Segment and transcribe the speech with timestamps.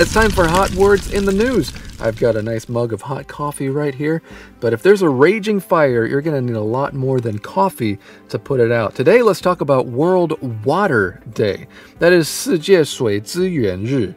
[0.00, 1.72] It's time for Hot Words in the News.
[2.00, 4.22] I've got a nice mug of hot coffee right here,
[4.60, 7.98] but if there's a raging fire, you're going to need a lot more than coffee
[8.28, 8.94] to put it out.
[8.94, 11.66] Today, let's talk about World Water Day.
[11.98, 14.14] That is 世界水资源日.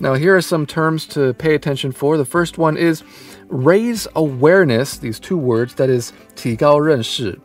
[0.00, 2.16] Now, here are some terms to pay attention for.
[2.16, 3.02] The first one is
[3.48, 7.38] raise awareness, these two words, that is 提高认识.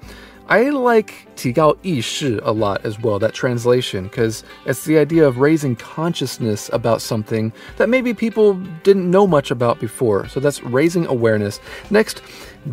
[0.48, 5.76] I like 提高意识 a lot as well, that translation, because it's the idea of raising
[5.78, 10.28] consciousness about something that maybe people didn't know much about before.
[10.28, 11.62] So that's raising awareness.
[11.90, 12.22] Next,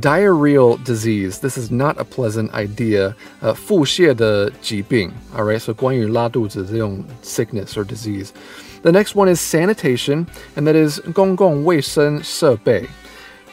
[0.01, 1.39] diarrheal disease.
[1.39, 3.15] This is not a pleasant idea.
[3.41, 8.31] Uh, 腹泻的疾病, all right, so 关于拉肚子这种 sickness or disease.
[8.83, 10.27] The next one is sanitation,
[10.57, 12.89] and that is 公共卫生设备.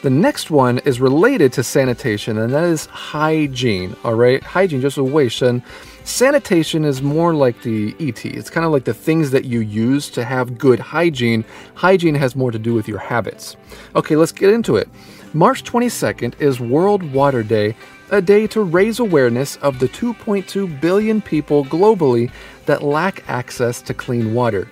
[0.03, 3.95] The next one is related to sanitation, and that is hygiene.
[4.03, 5.63] All right, hygiene just a 卫生.
[6.03, 8.25] Sanitation is more like the ET.
[8.25, 11.45] It's kind of like the things that you use to have good hygiene.
[11.75, 13.55] Hygiene has more to do with your habits.
[13.95, 14.89] Okay, let's get into it.
[15.31, 17.73] March 22nd is World Water Day,
[18.11, 22.29] a day to raise awareness of the 2.2 billion people globally
[22.65, 24.67] that lack access to clean water.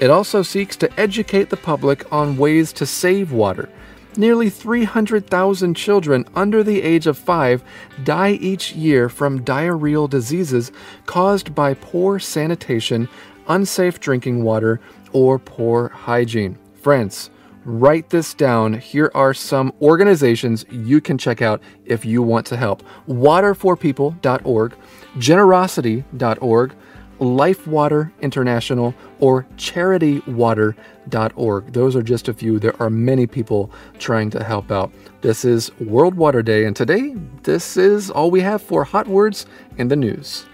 [0.00, 3.68] It also seeks to educate the public on ways to save water.
[4.16, 7.64] Nearly 300,000 children under the age of five
[8.04, 10.70] die each year from diarrheal diseases
[11.06, 13.08] caused by poor sanitation,
[13.48, 14.80] unsafe drinking water,
[15.12, 16.58] or poor hygiene.
[16.74, 17.30] Friends,
[17.64, 18.74] write this down.
[18.74, 24.74] Here are some organizations you can check out if you want to help waterforpeople.org,
[25.18, 26.74] generosity.org,
[27.22, 31.72] Lifewater International, or charitywater.org.
[31.72, 32.58] Those are just a few.
[32.58, 34.90] There are many people trying to help out.
[35.20, 37.14] This is World Water Day, and today,
[37.44, 39.46] this is all we have for Hot Words
[39.78, 40.46] in the News.